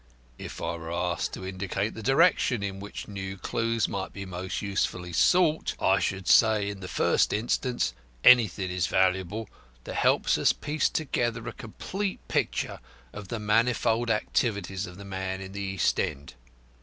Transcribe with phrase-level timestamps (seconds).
[0.39, 4.59] If I were asked to indicate the direction in which new clues might be most
[4.63, 7.93] usefully sought, I should say, in the first instance,
[8.23, 9.47] anything is valuable
[9.83, 12.79] that helps us to piece together a complete picture
[13.13, 16.33] of the manifold activities of the man in the East end.